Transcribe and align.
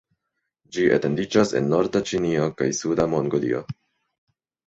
Ĝi 0.77 0.85
etendiĝas 0.95 1.51
en 1.59 1.67
norda 1.73 2.01
Ĉinio 2.11 2.47
kaj 2.61 2.69
suda 2.79 3.07
Mongolio. 3.13 3.61